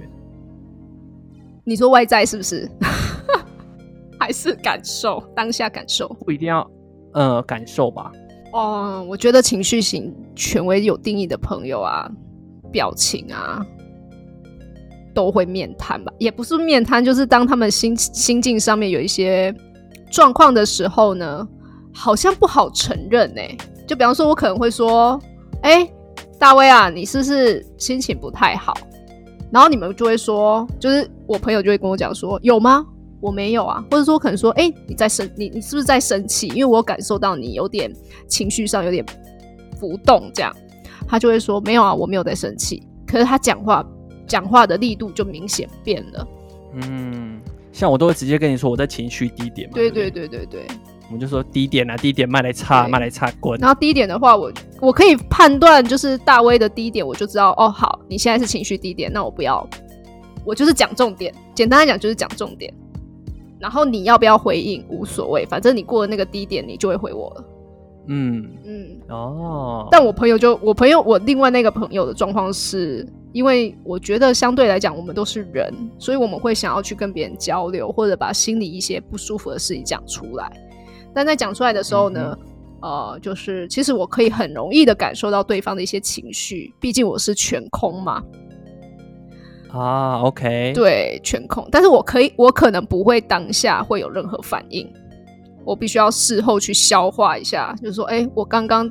[1.64, 2.70] 你说外在是不是？
[4.18, 6.06] 还是感受当下感受？
[6.24, 6.70] 不一定要，
[7.14, 8.12] 呃，感受吧。
[8.52, 12.10] 哦，我觉得情绪型权威有定义的朋友啊，
[12.70, 13.64] 表情啊，
[15.14, 16.12] 都会面瘫吧？
[16.18, 19.54] 也不是面瘫，就是当他们心心境上面有一些
[20.10, 21.48] 状况的时候呢，
[21.92, 23.40] 好像不好承认呢。
[23.86, 25.20] 就比方说，我可能会说
[25.62, 25.90] ：“哎，
[26.38, 28.74] 大威啊，你是不是心情不太好？”
[29.50, 32.86] 然后你们就会说，就是我朋友就会跟我讲说：“有吗？”
[33.20, 36.46] 我没有啊，或者说可能说，哎，你在生你你是不是在生气？
[36.48, 37.92] 因为我感受到你有点
[38.26, 39.04] 情绪上有点
[39.78, 40.50] 浮动，这样
[41.06, 42.82] 他就会说没有啊，我没有在生气。
[43.06, 43.84] 可是他讲话
[44.26, 46.28] 讲话的力度就明显变了。
[46.72, 47.38] 嗯，
[47.72, 49.74] 像我都会直接跟你说我在情绪低点嘛。
[49.74, 50.66] 对对对对对，
[51.10, 53.58] 我们就说低点啊，低点卖来差，卖来差滚。
[53.58, 59.68] 然后低点的话，我我可以判断就是大威的低点，我就知道哦，好，你现在是情绪低点，那我不要，
[60.44, 61.34] 我就是讲重点。
[61.52, 62.72] 简单来讲就是讲重点。
[63.58, 67.44] 然后你要不要回应无所谓，反正你过了那个低点，你就会回我了。
[68.06, 69.88] 嗯嗯哦。
[69.90, 80.50] 但我朋友就我朋友我另外那个朋友的状况是，因为我觉得相对来讲我们都是人，所以我们会想要去跟别人交流，或者把心里一些不舒服的事情讲出来。
[81.14, 82.36] 但在讲出来的时候呢，
[82.82, 88.22] 呃，就是其实我可以很容易的感受到对方的一些情绪，毕竟我是全空嘛。
[89.72, 91.68] 啊，OK，对，全空。
[91.70, 94.92] 但是我可以，我可能不会当下会有任何反应，
[95.64, 98.90] 我必须要事后去消化一下，就是说，哎，我刚刚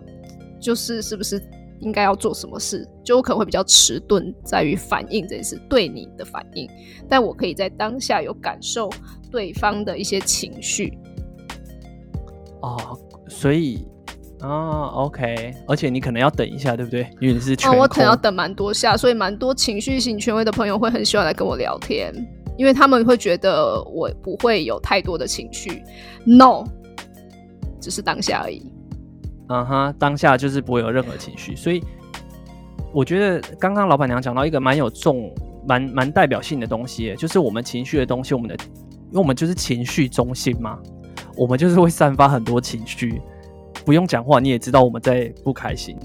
[0.59, 1.41] 就是是不是
[1.81, 2.87] 应该要做什么事？
[3.03, 6.69] 就我可能会比较迟钝，在于反应这件事对你的反应，
[7.09, 8.89] 但我可以在当下有感受
[9.29, 10.97] 对方的一些情绪。
[12.61, 13.87] 哦，所以。
[14.41, 17.01] 啊，OK，而且你可能要等一下，对不对？
[17.19, 22.13] 因为你是全我可能要等蛮多下，所以蛮多情绪型权威的朋友会很喜欢来跟我聊天，
[22.57, 25.83] 因为他们会觉得我不会有太多的情绪
[26.23, 26.63] ，No，
[27.81, 28.71] 只是当下而已。
[29.47, 31.83] 啊哈，当下就是不会有任何情绪，所以
[32.93, 35.29] 我觉得刚刚老板娘讲到一个蛮有重、
[35.67, 38.55] 蛮蛮代表性的东西，就是我们情绪的东西，我们的，
[39.07, 40.79] 因为我们就是情绪中心嘛，
[41.39, 43.21] 我们就是会散发很多情绪。
[43.85, 45.97] 不用讲话，你也知道我们在不开心。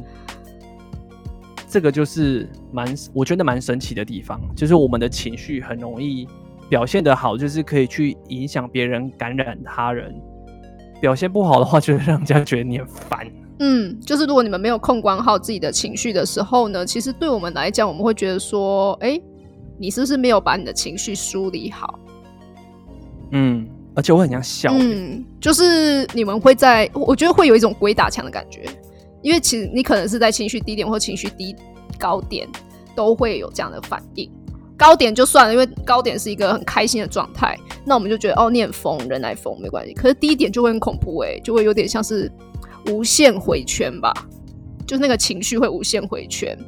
[1.68, 6.28] 这个就是蛮，我觉得蛮神奇的地方，就是我们的情绪很容易
[6.68, 10.12] 表现的好，就是可以去影响别人、感染他人；
[11.00, 13.26] 表现不好的话，就会让人家觉得你很烦。
[13.58, 19.20] 嗯，就是如果你们没有控管好自己的情绪的时候呢，其实对我们来讲，我们会觉得说，哎，
[19.78, 21.98] 你是不是没有把你的情绪梳理好？
[23.32, 23.66] 嗯。
[23.94, 28.64] 而且我很像笑，嗯，就是你们会在，我觉得会有一种鬼打墙的感觉，
[29.22, 31.54] 因为其实你可能是在情绪低点或情绪低
[31.98, 32.48] 高点
[32.96, 34.30] 都会有这样的反应。
[34.76, 39.94] 高点就算了，因为高点是一个很开心的状态，那我们就觉得哦，念疯人来疯没关系。
[39.94, 42.30] 可是低点就会很恐怖，哎，就会有点像是
[42.90, 44.12] 无限回圈吧，
[44.84, 46.58] 就是那个情绪会无限回圈。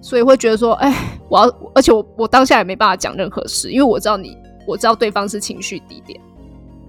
[0.00, 6.20] 所以会觉得说，哎，我要，而且我我当下也没办法讲任何事，因为我知道你，我知道对方是情绪低点。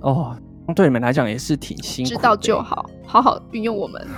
[0.02, 0.38] 哦，
[0.76, 2.10] 对你们来讲也是挺辛苦。
[2.10, 4.08] 知道就好，好好运用我们。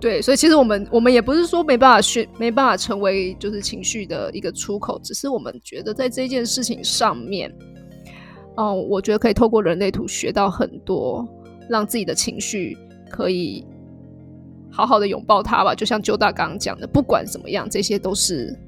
[0.00, 7.54] 对，所以其实我们我们也不是说没办法学，没办法成为就是情绪的一个出口，只是我们觉得在这件事情上面，
[8.56, 11.28] 哦，我觉得可以透过人类图学到很多，
[11.68, 12.76] 让自己的情绪
[13.10, 13.66] 可以
[14.70, 15.74] 好好的拥抱它吧。
[15.74, 18.58] 就像周大刚刚讲的，不管怎么样，这些都是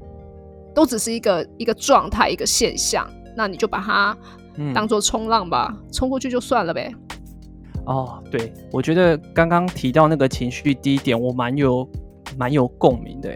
[0.75, 4.15] 都只是一个一个状态，一个现象，那你就把它
[4.75, 6.93] 当做冲浪吧，冲过去就算了呗。
[7.87, 11.89] 哦，对，我觉得刚刚提到那个情绪低点，我蛮有
[12.39, 13.31] 蛮有共鸣的。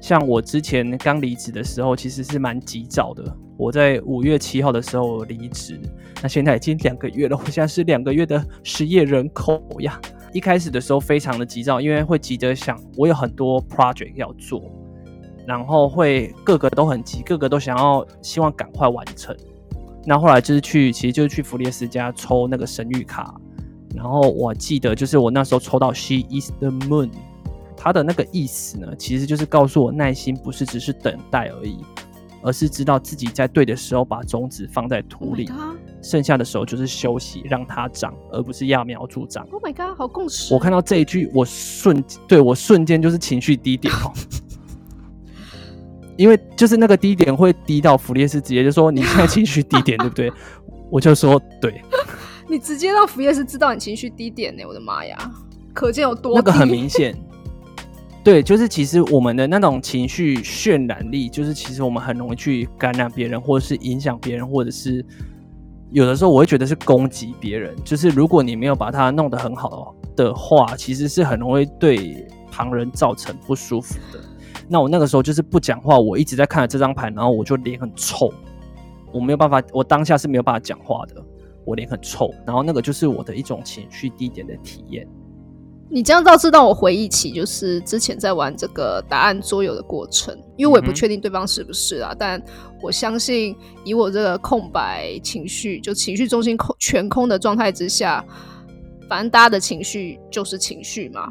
[0.00, 3.22] 像我之前刚离职的时候，其实是蛮急躁的。
[3.58, 5.78] 我在五月七号的时候离职，
[6.22, 10.00] 那现在已经两个月了，我现在是两个月的失业人口呀。
[10.32, 14.62] 一开始的时候非常的急躁，因为会急着想，我有很多 project 要做，
[15.46, 19.36] 然后会个个都很急，个个都想要希望赶快完成。
[20.04, 23.34] 那后来就是去，其实就是去弗列斯家抽那个神谕卡。
[23.94, 27.10] 然后我记得，就是我那时候抽到 She is the moon，
[27.76, 31.78] 它的那个意思呢，其实就是告诉我耐心不是只是等待而已，
[32.42, 35.50] 而是知道自己在对的时候把种子放在土里，
[36.02, 39.44] 剩下的时候就是休息，让它长，而不是揠苗助长。
[39.50, 40.54] Oh my god，好共识！
[40.54, 44.12] 我看到这一句，我瞬对我瞬间就是情绪低点哦，
[46.20, 50.30] 因为就是那个低点会低到弗列斯直接就说你现在情绪低点，对不对？
[50.92, 51.80] 我就说对。
[52.46, 54.62] 你直接让弗列斯知道你情绪低点呢？
[54.68, 55.16] 我的妈呀，
[55.72, 57.16] 可见有多那个很明显。
[58.22, 65.02] 对，就是其实我们的那种情绪渲染力，就是其实我们很容易去感染别人，或者是影响别人，或者是
[65.90, 67.74] 有的时候我会觉得是攻击别人。
[67.82, 74.20] 就是如果你没有把它弄得很好的话，其实是很容易对旁人造成不舒服的。
[74.70, 78.32] 那我那个时候就是不讲话，我一直在看着这张牌，然后我就脸很臭，
[79.12, 81.20] 我没有办法，我当下是没有办法讲话的。
[81.66, 85.06] 我脸很臭，然后那个就是我的一种情绪低点的体验。
[85.90, 92.40] 你这样倒是让我回忆起，就是之前在玩这个答案桌游的过程，因为我也不确定对方是不是啊，但
[92.80, 93.54] 我相信
[93.84, 98.24] 以我这个空白情绪，就情绪中心空全空的状态之下，
[99.08, 101.30] 反正大家的情绪就是情绪嘛，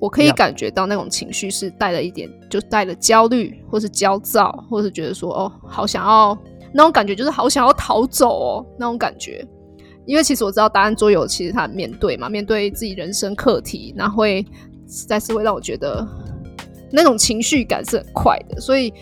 [0.00, 6.36] 我可以感觉到那种情绪是带了一点，就带了焦虑，或是焦躁，或是觉得说哦，好想要
[6.72, 9.46] 那种感觉，就是好想要逃走哦那种感觉。
[10.06, 14.44] 因为其实我知道答案桌游，其实他面对嘛，面对自己人生课题，那会
[14.88, 16.04] 实在是会让我觉得
[16.90, 18.58] 那种情绪感是很快的。
[18.60, 18.92] 所以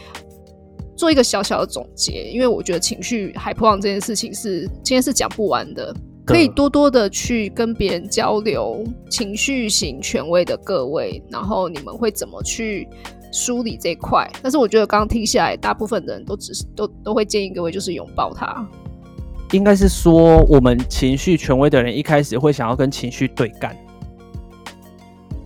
[0.96, 5.94] 做一个小小的总结，因为我觉得情绪海破浪这件事情是今天是讲不完的，
[6.28, 12.88] 可以多多的去跟别人交流情绪型权威的各位，然后你们会怎么去
[13.32, 14.30] 梳理这块？
[14.42, 18.66] 但是我觉得刚刚听下来，大部分的人都只是都都会建议各位就是拥抱它。
[19.52, 23.74] 应该是说，我们情绪权威的人一开始会想要跟情绪对干，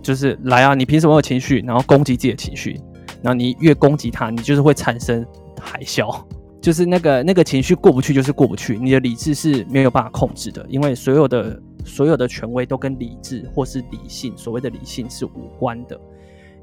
[0.01, 1.63] 就是来啊，你凭什么有情绪？
[1.65, 2.79] 然后攻击自己的情绪，
[3.21, 5.25] 然后你越攻击他，你就是会产生
[5.57, 6.21] 海啸，
[6.63, 8.79] 就是那个那个情绪过不去，就是过不去。
[8.79, 15.99] 你的理智是没有办法控制的，因为所有的所有的权威都跟理智或是理性，所谓的理性是无关的，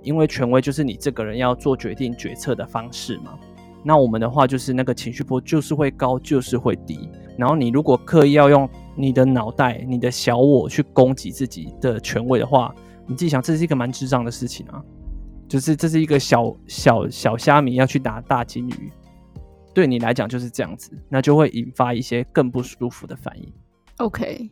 [0.00, 3.38] 因为权威就是你这个人要做决定决策的方式嘛。
[3.84, 7.10] 那我们的话就是那个情绪波就是会高，就是会低。
[7.36, 12.74] 然后你如果刻意要用你的脑袋、你的小我去攻击自己的权威的话，
[13.06, 14.82] 你自己想，这是一个蛮智障的事情啊！
[15.46, 18.90] 就是这是一个小小小虾米要去打大金鱼，
[19.80, 23.50] 对你来讲就是这样子，那就会引发一些更不舒服的反应。
[23.96, 24.50] OK，